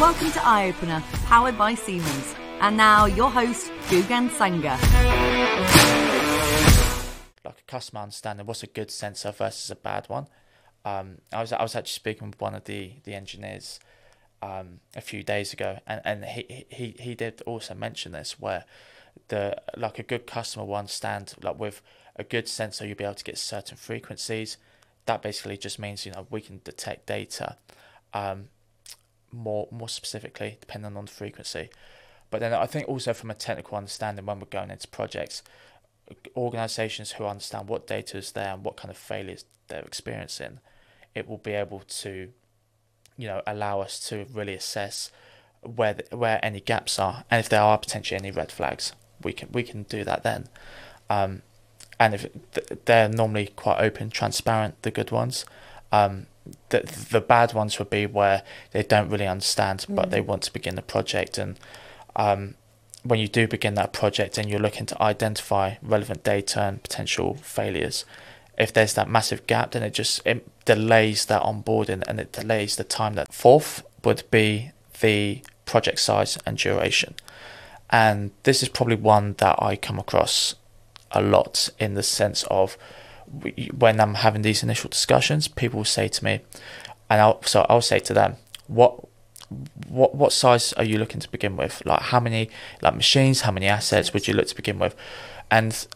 Welcome 0.00 0.30
to 0.30 0.38
EyeOpener, 0.38 1.02
powered 1.26 1.58
by 1.58 1.74
Siemens. 1.74 2.36
And 2.60 2.76
now, 2.76 3.06
your 3.06 3.28
host, 3.28 3.72
Gugan 3.88 4.30
Sanger. 4.30 4.78
Like 7.44 7.58
a 7.58 7.64
customer 7.66 8.02
understanding 8.02 8.46
what's 8.46 8.62
a 8.62 8.68
good 8.68 8.92
sensor 8.92 9.32
versus 9.32 9.72
a 9.72 9.74
bad 9.74 10.08
one. 10.08 10.28
Um, 10.84 11.18
I 11.32 11.40
was 11.40 11.52
I 11.52 11.60
was 11.60 11.74
actually 11.74 11.90
speaking 11.90 12.28
with 12.28 12.40
one 12.40 12.54
of 12.54 12.62
the 12.62 12.92
the 13.02 13.14
engineers 13.14 13.80
um, 14.40 14.78
a 14.94 15.00
few 15.00 15.24
days 15.24 15.52
ago, 15.52 15.80
and, 15.84 16.00
and 16.04 16.24
he, 16.26 16.66
he 16.68 16.94
he 17.00 17.16
did 17.16 17.42
also 17.42 17.74
mention 17.74 18.12
this 18.12 18.38
where 18.38 18.66
the 19.26 19.60
like 19.76 19.98
a 19.98 20.04
good 20.04 20.28
customer 20.28 20.64
will 20.64 20.76
understand 20.76 21.34
like 21.42 21.58
with 21.58 21.82
a 22.14 22.22
good 22.22 22.46
sensor 22.46 22.86
you'll 22.86 22.94
be 22.94 23.02
able 23.02 23.14
to 23.14 23.24
get 23.24 23.36
certain 23.36 23.76
frequencies. 23.76 24.58
That 25.06 25.22
basically 25.22 25.56
just 25.56 25.80
means 25.80 26.06
you 26.06 26.12
know 26.12 26.28
we 26.30 26.40
can 26.40 26.60
detect 26.62 27.06
data 27.06 27.56
um, 28.14 28.50
more 29.32 29.68
more 29.70 29.88
specifically 29.88 30.56
depending 30.60 30.96
on 30.96 31.04
the 31.04 31.10
frequency. 31.10 31.68
But 32.30 32.40
then 32.40 32.52
I 32.52 32.66
think 32.66 32.88
also 32.88 33.12
from 33.14 33.30
a 33.30 33.34
technical 33.34 33.76
understanding 33.76 34.26
when 34.26 34.38
we're 34.38 34.46
going 34.46 34.70
into 34.70 34.88
projects, 34.88 35.42
organizations 36.36 37.12
who 37.12 37.24
understand 37.24 37.68
what 37.68 37.86
data 37.86 38.18
is 38.18 38.32
there 38.32 38.52
and 38.52 38.64
what 38.64 38.76
kind 38.76 38.90
of 38.90 38.98
failures 38.98 39.44
they're 39.68 39.82
experiencing, 39.82 40.60
it 41.14 41.26
will 41.26 41.38
be 41.38 41.52
able 41.52 41.80
to, 41.80 42.30
you 43.16 43.28
know, 43.28 43.42
allow 43.46 43.80
us 43.80 43.98
to 44.08 44.26
really 44.32 44.54
assess 44.54 45.10
where 45.62 45.94
the, 45.94 46.16
where 46.16 46.38
any 46.44 46.60
gaps 46.60 46.98
are 46.98 47.24
and 47.30 47.40
if 47.40 47.48
there 47.48 47.62
are 47.62 47.78
potentially 47.78 48.18
any 48.18 48.30
red 48.30 48.52
flags, 48.52 48.92
we 49.22 49.32
can 49.32 49.48
we 49.52 49.62
can 49.62 49.84
do 49.84 50.04
that 50.04 50.22
then. 50.22 50.48
Um, 51.10 51.42
and 51.98 52.14
if 52.14 52.26
they're 52.84 53.08
normally 53.08 53.48
quite 53.48 53.80
open, 53.80 54.10
transparent, 54.10 54.82
the 54.82 54.90
good 54.90 55.10
ones. 55.10 55.44
Um, 55.90 56.26
the 56.70 56.80
the 57.10 57.20
bad 57.20 57.52
ones 57.54 57.78
would 57.78 57.90
be 57.90 58.06
where 58.06 58.42
they 58.72 58.82
don't 58.82 59.08
really 59.08 59.26
understand, 59.26 59.80
mm. 59.80 59.94
but 59.94 60.10
they 60.10 60.20
want 60.20 60.42
to 60.42 60.52
begin 60.52 60.74
the 60.74 60.82
project 60.82 61.38
and 61.38 61.58
um, 62.16 62.54
when 63.02 63.20
you 63.20 63.28
do 63.28 63.46
begin 63.46 63.74
that 63.74 63.92
project 63.92 64.38
and 64.38 64.50
you're 64.50 64.60
looking 64.60 64.86
to 64.86 65.02
identify 65.02 65.74
relevant 65.82 66.24
data 66.24 66.62
and 66.62 66.82
potential 66.82 67.34
failures, 67.34 68.04
if 68.58 68.72
there's 68.72 68.94
that 68.94 69.08
massive 69.08 69.46
gap, 69.46 69.70
then 69.70 69.82
it 69.82 69.94
just 69.94 70.20
it 70.26 70.46
delays 70.64 71.26
that 71.26 71.42
onboarding 71.42 72.02
and 72.06 72.20
it 72.20 72.32
delays 72.32 72.76
the 72.76 72.84
time. 72.84 73.14
That 73.14 73.32
fourth 73.32 73.84
would 74.04 74.24
be 74.30 74.72
the 75.00 75.42
project 75.64 76.00
size 76.00 76.38
and 76.44 76.58
duration, 76.58 77.14
and 77.88 78.32
this 78.42 78.62
is 78.62 78.68
probably 78.68 78.96
one 78.96 79.34
that 79.38 79.62
I 79.62 79.76
come 79.76 79.98
across 79.98 80.56
a 81.12 81.22
lot 81.22 81.70
in 81.78 81.94
the 81.94 82.02
sense 82.02 82.44
of 82.50 82.76
when 83.76 84.00
I'm 84.00 84.14
having 84.14 84.42
these 84.42 84.62
initial 84.62 84.90
discussions, 84.90 85.48
people 85.48 85.78
will 85.78 85.84
say 85.84 86.08
to 86.08 86.24
me, 86.24 86.40
and 87.10 87.20
I'll 87.20 87.42
so 87.42 87.66
I'll 87.68 87.80
say 87.80 87.98
to 88.00 88.14
them, 88.14 88.36
what 88.66 89.00
what 89.88 90.14
what 90.14 90.32
size 90.32 90.72
are 90.74 90.84
you 90.84 90.98
looking 90.98 91.20
to 91.20 91.30
begin 91.30 91.56
with? 91.56 91.82
Like 91.84 92.02
how 92.02 92.20
many 92.20 92.50
like 92.82 92.94
machines, 92.94 93.42
how 93.42 93.52
many 93.52 93.66
assets 93.66 94.12
would 94.12 94.28
you 94.28 94.34
look 94.34 94.46
to 94.48 94.56
begin 94.56 94.78
with? 94.78 94.94
And 95.50 95.86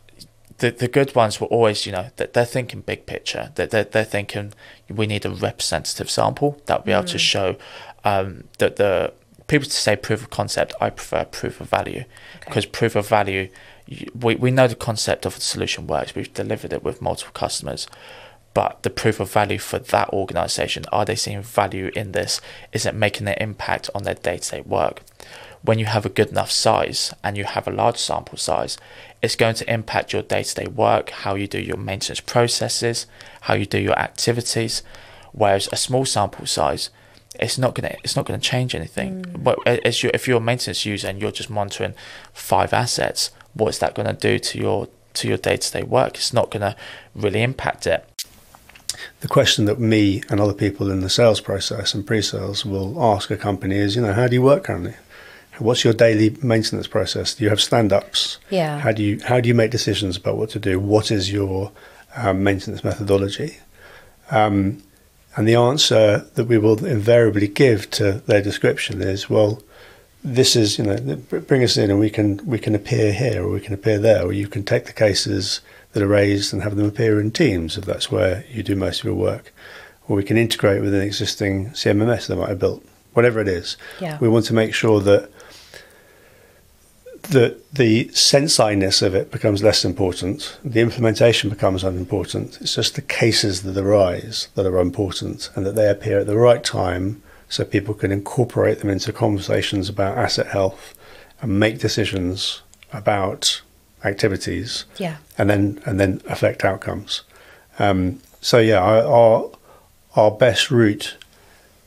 the 0.58 0.70
the 0.70 0.88
good 0.88 1.14
ones 1.14 1.40
were 1.40 1.48
always, 1.48 1.86
you 1.86 1.92
know, 1.92 2.10
that 2.16 2.32
they're 2.32 2.44
thinking 2.44 2.80
big 2.80 3.06
picture. 3.06 3.52
That 3.56 3.70
they're, 3.70 3.84
they're 3.84 4.04
thinking 4.04 4.54
we 4.88 5.06
need 5.06 5.24
a 5.26 5.30
representative 5.30 6.10
sample 6.10 6.60
that 6.66 6.78
will 6.78 6.86
be 6.86 6.92
able 6.92 7.04
to 7.04 7.16
mm. 7.16 7.20
show 7.20 7.56
um, 8.04 8.44
that 8.58 8.76
the 8.76 9.12
people 9.46 9.66
to 9.66 9.70
say 9.70 9.96
proof 9.96 10.22
of 10.22 10.30
concept. 10.30 10.74
I 10.80 10.90
prefer 10.90 11.24
proof 11.24 11.60
of 11.60 11.68
value 11.68 12.04
because 12.40 12.64
okay. 12.64 12.72
proof 12.72 12.96
of 12.96 13.08
value. 13.08 13.48
We, 14.18 14.34
we 14.36 14.50
know 14.50 14.68
the 14.68 14.74
concept 14.74 15.26
of 15.26 15.34
the 15.34 15.40
solution 15.40 15.86
works. 15.86 16.14
We've 16.14 16.32
delivered 16.32 16.72
it 16.72 16.82
with 16.82 17.02
multiple 17.02 17.32
customers, 17.32 17.86
but 18.54 18.82
the 18.82 18.90
proof 18.90 19.20
of 19.20 19.32
value 19.32 19.58
for 19.58 19.78
that 19.78 20.10
organization 20.10 20.84
are 20.92 21.04
they 21.04 21.16
seeing 21.16 21.42
value 21.42 21.90
in 21.96 22.12
this? 22.12 22.40
Is 22.72 22.84
it 22.84 22.94
making 22.94 23.28
an 23.28 23.36
impact 23.40 23.88
on 23.94 24.02
their 24.02 24.14
day-to-day 24.14 24.62
work? 24.62 25.02
When 25.62 25.78
you 25.78 25.86
have 25.86 26.04
a 26.04 26.10
good 26.10 26.30
enough 26.30 26.50
size 26.50 27.14
and 27.22 27.36
you 27.36 27.44
have 27.44 27.68
a 27.68 27.72
large 27.72 27.96
sample 27.96 28.36
size 28.36 28.76
it's 29.22 29.36
going 29.36 29.54
to 29.54 29.72
impact 29.72 30.12
your 30.12 30.22
day-to-day 30.22 30.66
work 30.66 31.10
how 31.10 31.36
you 31.36 31.46
do 31.46 31.60
your 31.60 31.76
maintenance 31.76 32.20
processes 32.20 33.06
how 33.42 33.54
you 33.54 33.64
do 33.64 33.78
your 33.78 33.98
activities. 33.98 34.82
Whereas 35.30 35.68
a 35.72 35.76
small 35.76 36.04
sample 36.04 36.46
size 36.46 36.90
it's 37.40 37.56
not 37.56 37.74
gonna 37.74 37.96
it's 38.02 38.16
not 38.16 38.26
gonna 38.26 38.40
change 38.40 38.74
anything. 38.74 39.22
Mm. 39.22 39.44
but 39.44 39.66
as 39.66 40.02
you 40.02 40.10
if 40.12 40.28
you're 40.28 40.38
a 40.38 40.40
maintenance 40.40 40.84
user 40.84 41.08
and 41.08 41.20
you're 41.20 41.30
just 41.30 41.48
monitoring 41.48 41.94
five 42.32 42.72
assets 42.72 43.30
what's 43.54 43.78
that 43.78 43.94
going 43.94 44.06
to 44.06 44.12
do 44.12 44.38
to 44.38 44.58
your 44.58 44.88
to 45.14 45.28
your 45.28 45.36
day-to-day 45.36 45.82
work 45.82 46.14
it's 46.14 46.32
not 46.32 46.50
going 46.50 46.62
to 46.62 46.74
really 47.14 47.42
impact 47.42 47.86
it 47.86 48.08
the 49.20 49.28
question 49.28 49.64
that 49.66 49.78
me 49.78 50.22
and 50.28 50.40
other 50.40 50.52
people 50.52 50.90
in 50.90 51.00
the 51.00 51.10
sales 51.10 51.40
process 51.40 51.94
and 51.94 52.06
pre-sales 52.06 52.64
will 52.64 53.02
ask 53.02 53.30
a 53.30 53.36
company 53.36 53.76
is, 53.76 53.96
you 53.96 54.02
know, 54.02 54.12
how 54.12 54.26
do 54.26 54.34
you 54.34 54.42
work 54.42 54.64
currently? 54.64 54.94
What's 55.58 55.84
your 55.84 55.92
daily 55.92 56.36
maintenance 56.42 56.86
process? 56.86 57.34
Do 57.34 57.44
you 57.44 57.50
have 57.50 57.60
stand-ups? 57.60 58.38
Yeah. 58.50 58.80
How 58.80 58.92
do 58.92 59.02
you 59.02 59.20
how 59.22 59.40
do 59.40 59.48
you 59.48 59.54
make 59.54 59.70
decisions 59.70 60.16
about 60.16 60.36
what 60.36 60.50
to 60.50 60.58
do? 60.58 60.80
What 60.80 61.10
is 61.10 61.30
your 61.30 61.70
um, 62.16 62.42
maintenance 62.42 62.82
methodology? 62.82 63.58
Um, 64.30 64.82
and 65.36 65.46
the 65.46 65.54
answer 65.54 66.26
that 66.34 66.44
we 66.44 66.58
will 66.58 66.84
invariably 66.84 67.48
give 67.48 67.90
to 67.92 68.12
their 68.26 68.42
description 68.42 69.02
is, 69.02 69.30
well, 69.30 69.62
this 70.24 70.54
is 70.54 70.78
you 70.78 70.84
know, 70.84 71.16
bring 71.46 71.64
us 71.64 71.76
in 71.76 71.90
and 71.90 71.98
we 71.98 72.10
can 72.10 72.44
we 72.46 72.58
can 72.58 72.74
appear 72.74 73.12
here 73.12 73.42
or 73.42 73.50
we 73.50 73.60
can 73.60 73.74
appear 73.74 73.98
there, 73.98 74.24
or 74.24 74.32
you 74.32 74.48
can 74.48 74.64
take 74.64 74.86
the 74.86 74.92
cases 74.92 75.60
that 75.92 76.02
are 76.02 76.08
raised 76.08 76.52
and 76.52 76.62
have 76.62 76.76
them 76.76 76.86
appear 76.86 77.20
in 77.20 77.30
teams 77.30 77.76
if 77.76 77.84
that's 77.84 78.10
where 78.10 78.44
you 78.50 78.62
do 78.62 78.76
most 78.76 79.00
of 79.00 79.04
your 79.04 79.14
work. 79.14 79.52
Or 80.08 80.16
we 80.16 80.24
can 80.24 80.36
integrate 80.36 80.82
with 80.82 80.94
an 80.94 81.02
existing 81.02 81.70
CMMS 81.70 82.26
that 82.26 82.36
might 82.36 82.48
have 82.48 82.58
built, 82.58 82.84
whatever 83.12 83.40
it 83.40 83.48
is. 83.48 83.76
Yeah. 84.00 84.18
We 84.20 84.28
want 84.28 84.46
to 84.46 84.54
make 84.54 84.74
sure 84.74 85.00
that 85.00 85.30
that 87.30 87.72
the 87.72 88.08
sensiness 88.08 89.00
of 89.00 89.14
it 89.14 89.30
becomes 89.30 89.62
less 89.62 89.84
important, 89.84 90.58
the 90.64 90.80
implementation 90.80 91.50
becomes 91.50 91.84
unimportant. 91.84 92.58
It's 92.60 92.74
just 92.74 92.96
the 92.96 93.02
cases 93.02 93.62
that 93.62 93.76
arise 93.76 94.48
that 94.56 94.66
are 94.66 94.78
important 94.78 95.48
and 95.54 95.64
that 95.64 95.76
they 95.76 95.88
appear 95.88 96.18
at 96.20 96.26
the 96.26 96.36
right 96.36 96.64
time 96.64 97.22
so 97.52 97.66
people 97.66 97.92
can 97.92 98.10
incorporate 98.10 98.78
them 98.78 98.88
into 98.88 99.12
conversations 99.12 99.90
about 99.90 100.16
asset 100.16 100.46
health 100.46 100.94
and 101.42 101.60
make 101.60 101.78
decisions 101.78 102.62
about 102.94 103.60
activities, 104.04 104.86
yeah, 104.96 105.18
and 105.36 105.50
then 105.50 105.78
and 105.84 106.00
then 106.00 106.22
affect 106.26 106.64
outcomes. 106.64 107.24
Um, 107.78 108.20
so 108.40 108.56
yeah, 108.58 108.80
our 108.80 109.50
our 110.16 110.30
best 110.30 110.70
route 110.70 111.18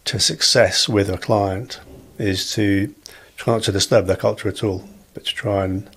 to 0.04 0.20
success 0.20 0.88
with 0.88 1.10
a 1.10 1.18
client 1.18 1.80
is 2.20 2.52
to 2.54 2.94
try 3.36 3.56
not 3.56 3.64
to 3.64 3.72
disturb 3.72 4.06
their 4.06 4.16
culture 4.16 4.48
at 4.48 4.64
all, 4.64 4.88
but 5.16 5.26
to 5.26 5.34
try 5.34 5.66
and 5.66 5.90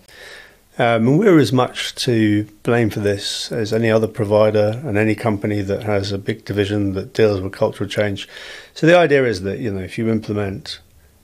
um, 0.78 1.08
and 1.08 1.18
we're 1.18 1.38
as 1.38 1.52
much 1.52 1.94
to 1.96 2.44
blame 2.62 2.88
for 2.88 3.00
this 3.00 3.50
as 3.50 3.72
any 3.72 3.90
other 3.90 4.06
provider 4.06 4.80
and 4.84 4.96
any 4.96 5.14
company 5.14 5.60
that 5.60 5.82
has 5.82 6.12
a 6.12 6.18
big 6.18 6.44
division 6.44 6.92
that 6.94 7.12
deals 7.12 7.40
with 7.40 7.52
cultural 7.52 7.90
change. 7.90 8.28
So 8.74 8.86
the 8.86 8.96
idea 8.96 9.24
is 9.24 9.42
that 9.42 9.58
you 9.58 9.72
know 9.72 9.80
if 9.80 9.98
you 9.98 10.08
implement, 10.08 10.80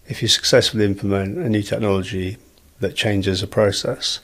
if 0.08 0.22
you 0.22 0.28
successfully 0.28 0.84
implement 0.84 1.38
a 1.38 1.48
new 1.48 1.62
technology 1.62 2.36
that 2.80 2.96
changes 2.96 3.42
a 3.42 3.46
process, 3.46 4.20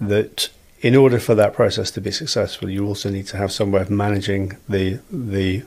that 0.00 0.50
in 0.80 0.94
order 0.94 1.18
for 1.18 1.34
that 1.36 1.54
process 1.54 1.90
to 1.92 2.00
be 2.00 2.10
successful, 2.10 2.68
you 2.68 2.84
also 2.84 3.10
need 3.10 3.26
to 3.28 3.36
have 3.36 3.52
some 3.52 3.70
way 3.72 3.80
of 3.80 3.90
managing 3.90 4.56
the 4.68 4.98
the 5.10 5.62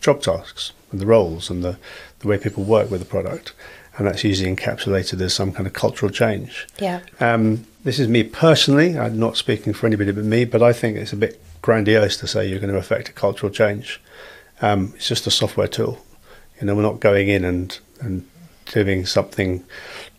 job 0.00 0.20
tasks 0.20 0.72
and 0.92 1.00
the 1.00 1.06
roles 1.06 1.50
and 1.50 1.64
the, 1.64 1.78
the 2.20 2.28
way 2.28 2.38
people 2.38 2.64
work 2.64 2.90
with 2.90 3.00
the 3.00 3.06
product. 3.06 3.52
And 3.96 4.06
that's 4.06 4.24
usually 4.24 4.54
encapsulated 4.54 5.20
as 5.22 5.32
some 5.32 5.52
kind 5.52 5.66
of 5.66 5.72
cultural 5.72 6.12
change. 6.12 6.66
Yeah. 6.78 7.00
Um, 7.18 7.66
this 7.84 7.98
is 7.98 8.08
me 8.08 8.24
personally. 8.24 8.98
I'm 8.98 9.18
not 9.18 9.36
speaking 9.36 9.72
for 9.72 9.86
anybody 9.86 10.12
but 10.12 10.24
me, 10.24 10.44
but 10.44 10.62
I 10.62 10.72
think 10.72 10.96
it's 10.98 11.12
a 11.12 11.16
bit 11.16 11.40
grandiose 11.62 12.16
to 12.18 12.26
say 12.26 12.46
you're 12.46 12.60
going 12.60 12.72
to 12.72 12.78
affect 12.78 13.08
a 13.08 13.12
cultural 13.12 13.50
change. 13.50 14.00
Um, 14.60 14.92
it's 14.96 15.08
just 15.08 15.26
a 15.26 15.30
software 15.30 15.68
tool. 15.68 16.04
You 16.60 16.66
know, 16.66 16.74
we're 16.74 16.82
not 16.82 17.00
going 17.00 17.28
in 17.28 17.44
and 17.44 17.78
and 18.00 18.28
doing 18.66 19.06
something 19.06 19.64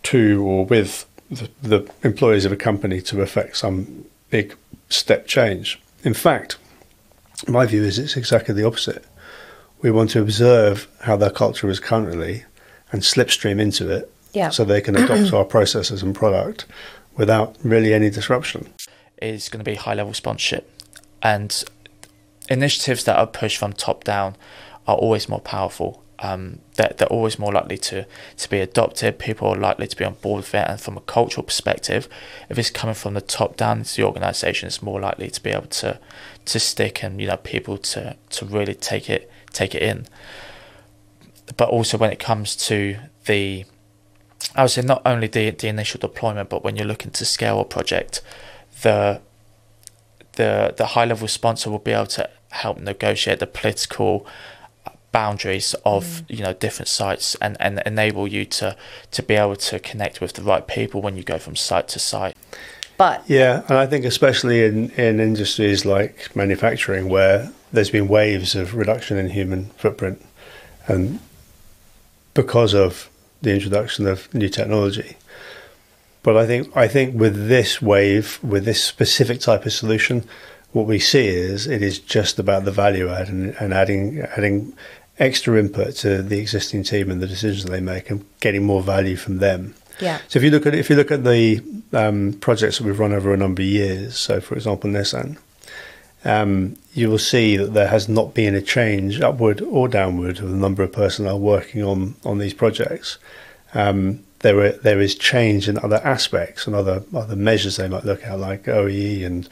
to 0.03 0.43
or 0.43 0.65
with 0.65 1.05
the, 1.29 1.49
the 1.61 1.91
employees 2.03 2.45
of 2.45 2.51
a 2.51 2.55
company 2.55 3.01
to 3.01 3.21
affect 3.21 3.57
some 3.57 4.05
big 4.29 4.55
step 4.89 5.27
change. 5.27 5.79
In 6.03 6.13
fact, 6.13 6.57
my 7.47 7.65
view 7.65 7.83
is 7.83 7.99
it's 7.99 8.17
exactly 8.17 8.53
the 8.53 8.65
opposite. 8.65 9.05
We 9.81 9.91
want 9.91 10.11
to 10.11 10.21
observe 10.21 10.87
how 11.01 11.17
their 11.17 11.29
culture 11.29 11.69
is 11.69 11.79
currently 11.79 12.45
and 12.91 13.01
slipstream 13.01 13.59
into 13.59 13.89
it 13.89 14.11
yeah. 14.33 14.49
so 14.49 14.63
they 14.63 14.81
can 14.81 14.95
adopt 15.03 15.33
our 15.33 15.45
processes 15.45 16.03
and 16.03 16.15
product 16.15 16.65
without 17.15 17.55
really 17.63 17.93
any 17.93 18.09
disruption. 18.09 18.67
Is 19.21 19.49
going 19.49 19.63
to 19.63 19.69
be 19.69 19.75
high 19.75 19.95
level 19.95 20.13
sponsorship 20.13 20.71
and 21.23 21.63
initiatives 22.49 23.03
that 23.05 23.17
are 23.17 23.27
pushed 23.27 23.57
from 23.57 23.73
top 23.73 24.03
down 24.03 24.35
are 24.87 24.95
always 24.95 25.27
more 25.27 25.41
powerful 25.41 26.03
um, 26.19 26.59
they're, 26.75 26.93
they're 26.97 27.07
always 27.07 27.37
more 27.37 27.53
likely 27.53 27.77
to, 27.77 28.05
to 28.37 28.49
be 28.49 28.59
adopted. 28.59 29.19
People 29.19 29.49
are 29.49 29.55
likely 29.55 29.87
to 29.87 29.95
be 29.95 30.05
on 30.05 30.15
board 30.15 30.37
with 30.39 30.55
it. 30.55 30.65
And 30.67 30.79
from 30.79 30.97
a 30.97 31.01
cultural 31.01 31.43
perspective, 31.43 32.09
if 32.49 32.57
it's 32.57 32.69
coming 32.69 32.95
from 32.95 33.13
the 33.13 33.21
top 33.21 33.57
down 33.57 33.79
into 33.79 33.95
the 33.95 34.03
organisation, 34.03 34.67
it's 34.67 34.81
more 34.81 34.99
likely 34.99 35.29
to 35.29 35.41
be 35.41 35.51
able 35.51 35.67
to 35.67 35.99
to 36.45 36.59
stick 36.59 37.03
and 37.03 37.19
you 37.19 37.27
know 37.27 37.35
people 37.37 37.77
to, 37.77 38.15
to 38.29 38.45
really 38.45 38.73
take 38.73 39.09
it 39.09 39.29
take 39.51 39.75
it 39.75 39.81
in. 39.81 40.07
But 41.55 41.69
also 41.69 41.97
when 41.97 42.11
it 42.11 42.19
comes 42.19 42.55
to 42.67 42.97
the 43.25 43.65
I 44.55 44.63
would 44.63 44.71
say 44.71 44.81
not 44.81 45.01
only 45.05 45.27
the 45.27 45.51
the 45.51 45.67
initial 45.67 45.99
deployment, 45.99 46.49
but 46.49 46.63
when 46.63 46.75
you're 46.75 46.85
looking 46.85 47.11
to 47.11 47.25
scale 47.25 47.59
a 47.59 47.65
project, 47.65 48.21
the 48.81 49.21
the 50.33 50.73
the 50.75 50.87
high 50.87 51.05
level 51.05 51.27
sponsor 51.27 51.69
will 51.69 51.79
be 51.79 51.91
able 51.91 52.07
to 52.07 52.29
help 52.49 52.79
negotiate 52.79 53.39
the 53.39 53.47
political 53.47 54.25
boundaries 55.11 55.73
of 55.85 56.03
mm. 56.03 56.37
you 56.37 56.43
know 56.43 56.53
different 56.53 56.87
sites 56.87 57.35
and 57.41 57.57
and 57.59 57.81
enable 57.85 58.27
you 58.27 58.45
to 58.45 58.75
to 59.11 59.23
be 59.23 59.35
able 59.35 59.55
to 59.55 59.79
connect 59.79 60.21
with 60.21 60.33
the 60.33 60.41
right 60.41 60.67
people 60.67 61.01
when 61.01 61.15
you 61.17 61.23
go 61.23 61.37
from 61.37 61.55
site 61.55 61.87
to 61.87 61.97
site 61.97 62.35
but 62.97 63.23
yeah 63.27 63.63
and 63.69 63.77
i 63.77 63.85
think 63.85 64.05
especially 64.05 64.63
in 64.65 64.89
in 64.91 65.19
industries 65.19 65.85
like 65.85 66.35
manufacturing 66.35 67.09
where 67.09 67.51
there's 67.71 67.89
been 67.89 68.07
waves 68.07 68.53
of 68.53 68.75
reduction 68.75 69.17
in 69.17 69.29
human 69.29 69.65
footprint 69.77 70.21
and 70.87 71.19
because 72.37 72.73
of 72.73 73.09
the 73.41 73.53
introduction 73.53 74.07
of 74.07 74.33
new 74.33 74.49
technology 74.59 75.17
but 76.23 76.37
i 76.37 76.45
think 76.45 76.63
i 76.77 76.87
think 76.87 77.19
with 77.23 77.47
this 77.47 77.81
wave 77.81 78.39
with 78.43 78.63
this 78.65 78.81
specific 78.83 79.39
type 79.39 79.65
of 79.65 79.73
solution 79.73 80.23
what 80.71 80.85
we 80.85 80.99
see 80.99 81.27
is 81.27 81.67
it 81.67 81.81
is 81.81 81.99
just 81.99 82.39
about 82.39 82.65
the 82.65 82.71
value 82.71 83.09
add 83.09 83.27
and, 83.27 83.55
and 83.59 83.73
adding 83.73 84.21
adding 84.35 84.73
extra 85.19 85.59
input 85.59 85.95
to 85.95 86.21
the 86.21 86.39
existing 86.39 86.83
team 86.83 87.09
and 87.09 87.21
the 87.21 87.27
decisions 87.27 87.65
they 87.65 87.81
make 87.81 88.09
and 88.09 88.25
getting 88.39 88.63
more 88.63 88.81
value 88.81 89.15
from 89.15 89.39
them. 89.39 89.73
Yeah. 89.99 90.19
So 90.27 90.37
if 90.37 90.43
you 90.43 90.51
look 90.51 90.65
at 90.65 90.75
if 90.75 90.89
you 90.89 90.95
look 90.95 91.11
at 91.11 91.23
the 91.23 91.63
um, 91.93 92.33
projects 92.33 92.77
that 92.77 92.85
we've 92.85 92.99
run 92.99 93.13
over 93.13 93.33
a 93.33 93.37
number 93.37 93.61
of 93.63 93.67
years, 93.67 94.15
so 94.15 94.39
for 94.39 94.55
example 94.55 94.89
Nissan, 94.89 95.37
um, 96.25 96.75
you 96.93 97.09
will 97.09 97.19
see 97.19 97.57
that 97.57 97.73
there 97.73 97.87
has 97.87 98.09
not 98.09 98.33
been 98.33 98.55
a 98.55 98.61
change 98.61 99.21
upward 99.21 99.61
or 99.61 99.87
downward 99.87 100.39
of 100.39 100.49
the 100.49 100.55
number 100.55 100.83
of 100.83 100.91
personnel 100.91 101.39
working 101.39 101.83
on 101.83 102.15
on 102.25 102.39
these 102.39 102.53
projects. 102.53 103.17
Um, 103.73 104.23
there 104.39 104.59
are, 104.59 104.71
there 104.71 104.99
is 104.99 105.15
change 105.15 105.67
in 105.67 105.77
other 105.79 106.01
aspects 106.03 106.67
and 106.67 106.75
other 106.75 107.03
other 107.15 107.35
measures 107.35 107.77
they 107.77 107.87
might 107.87 108.05
look 108.05 108.23
at, 108.23 108.39
like 108.39 108.63
OEE 108.63 109.25
and 109.25 109.49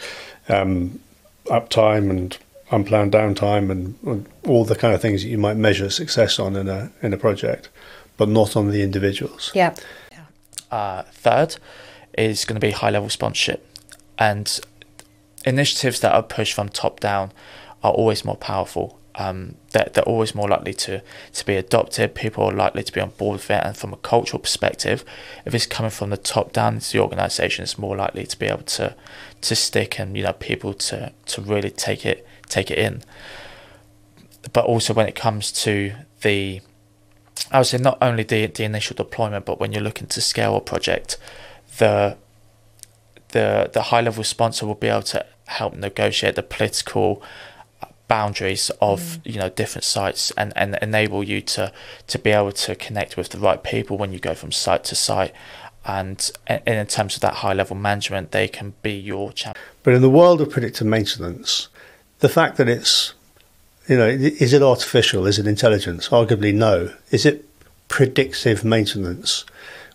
um, 0.49 0.99
uptime 1.45 2.09
and 2.09 2.37
unplanned 2.71 3.11
downtime 3.11 3.69
and, 3.69 3.95
and, 4.03 4.27
all 4.45 4.65
the 4.65 4.75
kind 4.75 4.93
of 4.93 5.01
things 5.01 5.23
that 5.23 5.29
you 5.29 5.37
might 5.37 5.55
measure 5.55 5.89
success 5.89 6.39
on 6.39 6.55
in 6.55 6.67
a 6.67 6.91
in 7.01 7.13
a 7.13 7.17
project, 7.17 7.69
but 8.17 8.29
not 8.29 8.55
on 8.55 8.71
the 8.71 8.81
individuals. 8.81 9.51
Yeah. 9.53 9.75
Uh, 10.71 11.03
third 11.03 11.57
is 12.17 12.43
going 12.43 12.59
to 12.59 12.65
be 12.65 12.71
high 12.71 12.89
level 12.89 13.09
sponsorship, 13.09 13.65
and 14.17 14.59
initiatives 15.45 15.99
that 16.01 16.13
are 16.13 16.23
pushed 16.23 16.53
from 16.53 16.69
top 16.69 16.99
down 16.99 17.31
are 17.83 17.91
always 17.91 18.25
more 18.25 18.35
powerful. 18.35 18.99
Um, 19.17 19.55
they're, 19.71 19.89
they're 19.93 20.03
always 20.03 20.35
more 20.35 20.49
likely 20.49 20.73
to, 20.73 21.01
to 21.33 21.45
be 21.45 21.55
adopted. 21.55 22.15
People 22.15 22.43
are 22.45 22.51
likely 22.51 22.83
to 22.83 22.91
be 22.91 22.99
on 22.99 23.11
board 23.11 23.37
with 23.37 23.51
it. 23.51 23.63
And 23.63 23.77
from 23.77 23.93
a 23.93 23.97
cultural 23.97 24.39
perspective, 24.39 25.05
if 25.45 25.55
it's 25.55 25.65
coming 25.65 25.91
from 25.91 26.09
the 26.09 26.17
top 26.17 26.51
down 26.51 26.75
into 26.75 26.91
the 26.91 26.99
organisation, 26.99 27.63
it's 27.63 27.77
more 27.77 27.95
likely 27.95 28.25
to 28.25 28.37
be 28.37 28.47
able 28.47 28.63
to 28.63 28.95
to 29.41 29.55
stick 29.55 29.99
and 29.99 30.17
you 30.17 30.23
know 30.23 30.33
people 30.33 30.73
to 30.73 31.13
to 31.27 31.41
really 31.41 31.69
take 31.69 32.05
it 32.05 32.27
take 32.49 32.71
it 32.71 32.77
in. 32.77 33.03
But 34.51 34.65
also 34.65 34.93
when 34.93 35.07
it 35.07 35.15
comes 35.15 35.51
to 35.63 35.93
the, 36.21 36.61
I 37.51 37.59
would 37.59 37.67
say 37.67 37.77
not 37.77 37.97
only 38.01 38.23
the 38.23 38.47
the 38.47 38.63
initial 38.63 38.95
deployment, 38.95 39.45
but 39.45 39.59
when 39.59 39.71
you're 39.71 39.83
looking 39.83 40.07
to 40.07 40.21
scale 40.21 40.57
a 40.57 40.61
project, 40.61 41.17
the 41.77 42.17
the 43.29 43.69
the 43.71 43.83
high 43.83 44.01
level 44.01 44.23
sponsor 44.23 44.65
will 44.65 44.75
be 44.75 44.87
able 44.87 45.03
to 45.03 45.25
help 45.45 45.75
negotiate 45.75 46.35
the 46.35 46.43
political 46.43 47.21
boundaries 48.07 48.69
of 48.81 48.99
mm. 48.99 49.19
you 49.33 49.39
know 49.39 49.49
different 49.49 49.83
sites 49.83 50.31
and 50.37 50.53
and 50.55 50.77
enable 50.81 51.23
you 51.23 51.41
to 51.41 51.71
to 52.07 52.19
be 52.19 52.29
able 52.29 52.51
to 52.51 52.75
connect 52.75 53.17
with 53.17 53.29
the 53.29 53.37
right 53.39 53.63
people 53.63 53.97
when 53.97 54.13
you 54.13 54.19
go 54.19 54.35
from 54.35 54.51
site 54.51 54.83
to 54.83 54.95
site 54.95 55.33
and 55.85 56.31
in 56.67 56.85
terms 56.87 57.15
of 57.15 57.21
that 57.21 57.35
high 57.35 57.53
level 57.53 57.75
management 57.75 58.31
they 58.31 58.47
can 58.47 58.73
be 58.83 58.91
your 58.91 59.31
champion 59.33 59.65
but 59.81 59.93
in 59.93 60.03
the 60.03 60.09
world 60.09 60.39
of 60.39 60.49
predictive 60.51 60.85
maintenance 60.85 61.69
the 62.19 62.29
fact 62.29 62.57
that 62.57 62.67
it's, 62.67 63.13
you 63.87 63.97
know, 63.97 64.07
is 64.07 64.53
it 64.53 64.61
artificial? 64.61 65.27
Is 65.27 65.37
it 65.39 65.47
intelligence? 65.47 66.09
Arguably, 66.09 66.53
no. 66.53 66.93
Is 67.11 67.25
it 67.25 67.45
predictive 67.87 68.63
maintenance? 68.63 69.45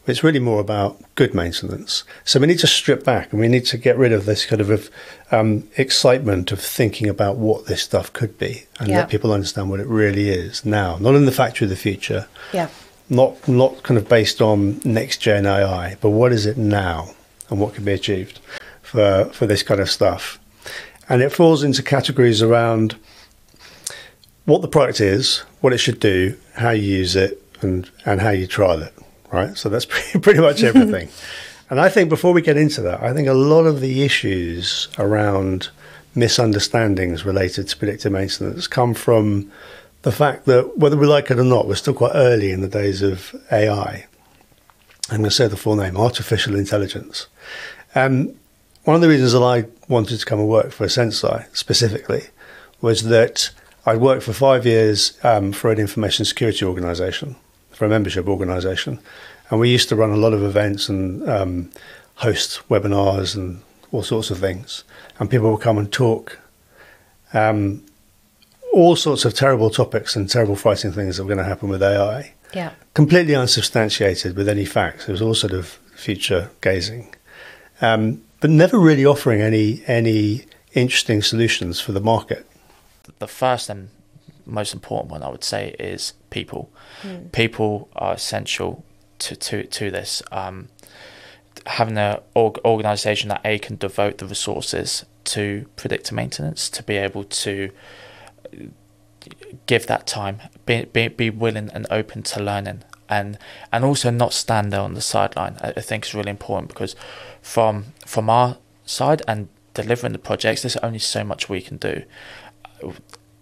It's 0.06 0.24
really 0.24 0.40
more 0.40 0.60
about 0.60 1.00
good 1.14 1.34
maintenance. 1.34 2.04
So 2.24 2.40
we 2.40 2.46
need 2.46 2.58
to 2.60 2.66
strip 2.66 3.04
back 3.04 3.32
and 3.32 3.40
we 3.40 3.48
need 3.48 3.66
to 3.66 3.78
get 3.78 3.96
rid 3.96 4.12
of 4.12 4.24
this 4.24 4.46
kind 4.46 4.60
of 4.60 4.90
um, 5.30 5.68
excitement 5.76 6.50
of 6.52 6.60
thinking 6.60 7.08
about 7.08 7.36
what 7.36 7.66
this 7.66 7.82
stuff 7.82 8.12
could 8.12 8.38
be 8.38 8.64
and 8.78 8.88
yeah. 8.88 8.98
let 8.98 9.10
people 9.10 9.32
understand 9.32 9.70
what 9.70 9.78
it 9.78 9.86
really 9.86 10.30
is 10.30 10.64
now, 10.64 10.96
not 10.98 11.14
in 11.14 11.26
the 11.26 11.32
factory 11.32 11.66
of 11.66 11.70
the 11.70 11.76
future. 11.76 12.26
Yeah. 12.52 12.68
Not 13.08 13.48
not 13.48 13.82
kind 13.82 13.98
of 13.98 14.08
based 14.08 14.40
on 14.40 14.80
next 14.84 15.18
gen 15.18 15.44
AI, 15.44 15.96
but 16.00 16.10
what 16.10 16.32
is 16.32 16.46
it 16.46 16.56
now 16.56 17.10
and 17.48 17.58
what 17.58 17.74
can 17.74 17.84
be 17.84 17.92
achieved 17.92 18.38
for 18.82 19.24
for 19.32 19.46
this 19.46 19.62
kind 19.64 19.80
of 19.80 19.90
stuff 19.90 20.38
and 21.10 21.22
it 21.22 21.32
falls 21.32 21.64
into 21.64 21.82
categories 21.82 22.40
around 22.40 22.96
what 24.44 24.62
the 24.62 24.68
product 24.68 25.00
is, 25.00 25.38
what 25.60 25.72
it 25.72 25.78
should 25.78 25.98
do, 26.00 26.38
how 26.54 26.70
you 26.70 26.82
use 26.82 27.16
it, 27.16 27.42
and 27.60 27.90
and 28.06 28.22
how 28.22 28.30
you 28.30 28.46
trial 28.46 28.80
it. 28.80 28.94
Right. 29.32 29.56
So 29.56 29.68
that's 29.68 29.84
pretty, 29.86 30.18
pretty 30.18 30.40
much 30.40 30.62
everything. 30.62 31.08
and 31.70 31.80
I 31.80 31.88
think 31.88 32.08
before 32.08 32.32
we 32.32 32.42
get 32.42 32.56
into 32.56 32.80
that, 32.82 33.02
I 33.02 33.12
think 33.12 33.28
a 33.28 33.34
lot 33.34 33.66
of 33.66 33.80
the 33.80 34.02
issues 34.02 34.88
around 34.98 35.68
misunderstandings 36.14 37.24
related 37.24 37.68
to 37.68 37.76
predictive 37.76 38.12
maintenance 38.12 38.66
come 38.66 38.94
from 38.94 39.50
the 40.02 40.12
fact 40.12 40.46
that 40.46 40.78
whether 40.78 40.96
we 40.96 41.06
like 41.06 41.30
it 41.30 41.38
or 41.38 41.44
not, 41.44 41.68
we're 41.68 41.74
still 41.74 41.94
quite 41.94 42.12
early 42.14 42.50
in 42.50 42.62
the 42.62 42.68
days 42.68 43.02
of 43.02 43.34
AI. 43.52 44.06
I'm 45.10 45.18
going 45.18 45.24
to 45.24 45.30
say 45.30 45.46
the 45.46 45.56
full 45.56 45.76
name, 45.76 45.96
artificial 45.96 46.54
intelligence. 46.54 47.26
And 47.94 48.38
one 48.84 48.94
of 48.94 49.02
the 49.02 49.08
reasons 49.08 49.32
that 49.32 49.42
I 49.42 49.66
wanted 49.88 50.18
to 50.18 50.26
come 50.26 50.40
and 50.40 50.48
work 50.48 50.72
for 50.72 50.86
Senseye 50.86 51.46
specifically 51.54 52.24
was 52.80 53.04
that 53.04 53.50
I'd 53.84 54.00
worked 54.00 54.22
for 54.22 54.32
five 54.32 54.64
years 54.64 55.18
um, 55.22 55.52
for 55.52 55.70
an 55.70 55.78
information 55.78 56.24
security 56.24 56.64
organisation, 56.64 57.36
for 57.80 57.86
a 57.86 57.88
membership 57.88 58.28
organisation, 58.28 58.98
and 59.48 59.58
we 59.58 59.70
used 59.70 59.88
to 59.88 59.96
run 59.96 60.10
a 60.10 60.16
lot 60.16 60.34
of 60.34 60.42
events 60.42 60.90
and 60.90 61.26
um, 61.26 61.70
host 62.16 62.60
webinars 62.68 63.34
and 63.34 63.62
all 63.90 64.02
sorts 64.02 64.30
of 64.30 64.36
things. 64.38 64.84
And 65.18 65.30
people 65.30 65.50
would 65.50 65.62
come 65.62 65.78
and 65.78 65.90
talk 65.90 66.38
um, 67.32 67.82
all 68.74 68.96
sorts 68.96 69.24
of 69.24 69.32
terrible 69.32 69.70
topics 69.70 70.14
and 70.14 70.28
terrible 70.28 70.56
frightening 70.56 70.92
things 70.92 71.16
that 71.16 71.24
were 71.24 71.34
going 71.34 71.38
to 71.38 71.48
happen 71.48 71.70
with 71.70 71.82
AI. 71.82 72.34
Yeah. 72.52 72.72
Completely 72.92 73.34
unsubstantiated 73.34 74.36
with 74.36 74.46
any 74.46 74.66
facts. 74.66 75.08
It 75.08 75.12
was 75.12 75.22
all 75.22 75.34
sort 75.34 75.54
of 75.54 75.78
future 75.94 76.50
gazing. 76.60 77.14
Um, 77.80 78.20
but 78.40 78.50
never 78.50 78.78
really 78.78 79.06
offering 79.06 79.40
any 79.40 79.82
any 79.86 80.44
interesting 80.74 81.22
solutions 81.22 81.80
for 81.80 81.92
the 81.92 82.00
market. 82.00 82.46
The 83.20 83.26
first 83.26 83.70
and 83.70 83.88
most 84.46 84.74
important 84.74 85.10
one 85.10 85.22
I 85.22 85.28
would 85.28 85.44
say 85.44 85.74
is 85.78 86.14
people. 86.30 86.70
Mm. 87.02 87.32
People 87.32 87.88
are 87.96 88.14
essential 88.14 88.84
to 89.20 89.36
to 89.36 89.64
to 89.64 89.90
this. 89.90 90.22
Um, 90.32 90.68
having 91.66 91.98
an 91.98 92.18
org- 92.34 92.58
organization 92.64 93.28
that 93.28 93.40
a 93.44 93.58
can 93.58 93.76
devote 93.76 94.18
the 94.18 94.26
resources 94.26 95.04
to 95.24 95.66
predictive 95.76 96.14
maintenance 96.14 96.70
to 96.70 96.82
be 96.82 96.96
able 96.96 97.24
to 97.24 97.70
give 99.66 99.86
that 99.86 100.06
time, 100.06 100.40
be, 100.66 100.84
be, 100.84 101.08
be 101.08 101.30
willing 101.30 101.70
and 101.74 101.86
open 101.90 102.22
to 102.22 102.42
learning, 102.42 102.82
and 103.08 103.38
and 103.72 103.84
also 103.84 104.10
not 104.10 104.32
stand 104.32 104.72
there 104.72 104.80
on 104.80 104.94
the 104.94 105.00
sideline. 105.00 105.56
I, 105.60 105.68
I 105.76 105.80
think 105.80 106.06
is 106.06 106.14
really 106.14 106.30
important 106.30 106.68
because 106.68 106.96
from 107.42 107.86
from 108.06 108.30
our 108.30 108.58
side 108.84 109.22
and 109.28 109.48
delivering 109.74 110.12
the 110.12 110.18
projects, 110.18 110.62
there's 110.62 110.76
only 110.78 110.98
so 110.98 111.24
much 111.24 111.48
we 111.48 111.60
can 111.60 111.76
do. 111.76 112.02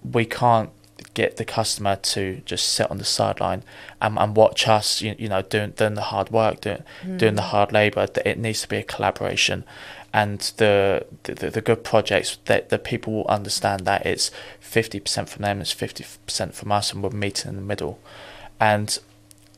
We 0.03 0.25
can't 0.25 0.71
get 1.19 1.37
the 1.37 1.45
customer 1.45 1.97
to 1.97 2.41
just 2.45 2.65
sit 2.75 2.89
on 2.93 2.99
the 2.99 3.05
sideline 3.05 3.65
and, 4.01 4.17
and 4.17 4.37
watch 4.37 4.69
us, 4.69 5.03
you, 5.03 5.17
you 5.19 5.29
know, 5.29 5.43
doing 5.43 5.71
doing 5.73 5.95
the 5.95 6.09
hard 6.13 6.31
work, 6.31 6.61
doing 6.61 6.85
mm. 7.03 7.19
doing 7.19 7.35
the 7.35 7.49
hard 7.53 7.73
labour. 7.73 8.07
It 8.25 8.39
needs 8.39 8.61
to 8.63 8.69
be 8.69 8.77
a 8.77 8.85
collaboration, 8.85 9.65
and 10.13 10.39
the 10.59 11.05
the, 11.25 11.51
the 11.51 11.61
good 11.61 11.83
projects 11.83 12.39
that 12.45 12.69
the 12.69 12.79
people 12.79 13.13
will 13.13 13.27
understand 13.39 13.81
that 13.87 14.07
it's 14.07 14.31
fifty 14.61 15.01
percent 15.01 15.29
from 15.29 15.43
them, 15.43 15.61
it's 15.61 15.73
fifty 15.73 16.05
percent 16.25 16.55
from 16.55 16.71
us, 16.71 16.93
and 16.93 17.03
we're 17.03 17.11
meeting 17.11 17.49
in 17.51 17.57
the 17.57 17.69
middle. 17.73 17.99
And 18.61 18.97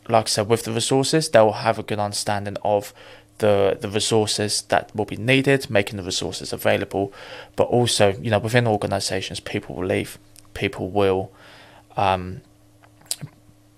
like 0.09 0.27
I 0.27 0.29
said, 0.29 0.49
with 0.49 0.65
the 0.65 0.73
resources, 0.73 1.29
they'll 1.29 1.53
have 1.69 1.79
a 1.79 1.83
good 1.83 1.99
understanding 1.99 2.57
of 2.65 2.95
the 3.39 3.77
the 3.79 3.91
resources 3.91 4.63
that 4.73 4.85
will 4.97 5.05
be 5.05 5.17
needed, 5.33 5.69
making 5.69 5.99
the 5.99 6.07
resources 6.13 6.55
available, 6.55 7.13
but 7.55 7.65
also 7.65 8.15
you 8.25 8.31
know 8.31 8.39
within 8.39 8.67
organisations, 8.67 9.41
people 9.41 9.77
will 9.77 9.87
leave, 9.87 10.19
people 10.55 10.89
will. 10.89 11.31
Um, 11.97 12.43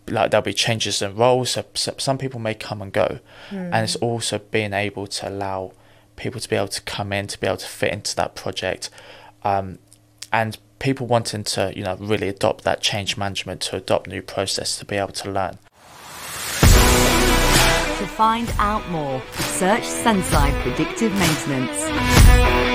like 0.09 0.31
there'll 0.31 0.43
be 0.43 0.53
changes 0.53 1.01
in 1.01 1.15
roles, 1.17 1.51
so, 1.51 1.65
so 1.75 1.95
some 1.99 2.19
people 2.19 2.41
may 2.41 2.55
come 2.55 2.83
and 2.83 2.93
go, 2.93 3.21
mm. 3.51 3.71
and 3.73 3.85
it's 3.85 3.97
also 3.97 4.39
being 4.39 4.73
able 4.73 5.07
to 5.07 5.29
allow 5.29 5.73
people 6.17 6.41
to 6.41 6.49
be 6.49 6.57
able 6.57 6.69
to 6.69 6.83
come 6.83 7.13
in 7.13 7.27
to 7.27 7.39
be 7.39 7.47
able 7.47 7.57
to 7.57 7.69
fit 7.69 7.93
into 7.93 8.15
that 8.17 8.35
project, 8.35 8.91
um, 9.45 9.79
and 10.33 10.59
people 10.79 11.07
wanting 11.07 11.45
to 11.45 11.73
you 11.77 11.85
know 11.85 11.97
really 12.01 12.29
adopt 12.29 12.65
that 12.65 12.81
change 12.81 13.17
management 13.17 13.61
to 13.61 13.77
adopt 13.77 14.09
new 14.09 14.23
process 14.23 14.79
to 14.79 14.85
be 14.85 14.97
able 14.97 15.13
to 15.13 15.31
learn. 15.31 15.59
To 16.61 18.09
find 18.09 18.53
out 18.59 18.89
more, 18.91 19.23
search 19.33 19.85
Senseye 19.85 20.61
Predictive 20.63 21.15
Maintenance. 21.15 22.72